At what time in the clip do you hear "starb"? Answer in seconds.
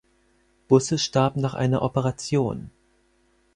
0.97-1.35